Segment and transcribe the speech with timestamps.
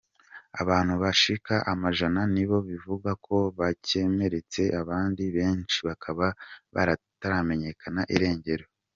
[0.61, 6.25] Abantu bashika amajana nibo bivugwa ko bakemeretse abandi benshi bakaba
[6.75, 8.65] bataramenyekana irengero.